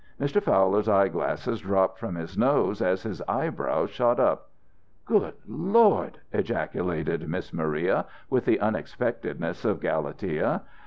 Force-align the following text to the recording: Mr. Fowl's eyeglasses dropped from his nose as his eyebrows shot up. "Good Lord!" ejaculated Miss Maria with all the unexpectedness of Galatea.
Mr. 0.19 0.41
Fowl's 0.41 0.89
eyeglasses 0.89 1.59
dropped 1.59 1.99
from 1.99 2.15
his 2.15 2.35
nose 2.35 2.81
as 2.81 3.03
his 3.03 3.21
eyebrows 3.27 3.91
shot 3.91 4.19
up. 4.19 4.49
"Good 5.05 5.35
Lord!" 5.47 6.17
ejaculated 6.33 7.29
Miss 7.29 7.53
Maria 7.53 8.07
with 8.27 8.45
all 8.45 8.51
the 8.51 8.59
unexpectedness 8.61 9.63
of 9.63 9.79
Galatea. 9.79 10.63